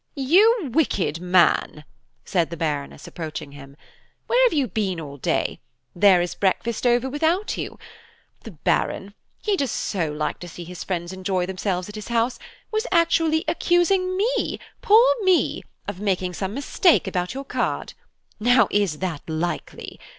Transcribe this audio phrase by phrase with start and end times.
[0.15, 1.83] "You wicked man!"
[2.25, 3.77] said the Baroness, approaching him,
[4.25, 5.59] "where have you been all day?
[5.95, 7.77] there is breakfast over without you.
[8.39, 13.43] The Baron–he does so like to see his friends enjoy themselves at his house–was actually
[13.47, 15.61] accusing me, poor me!
[15.87, 17.93] of making some mistake about your card.
[18.39, 19.99] Now is that likely?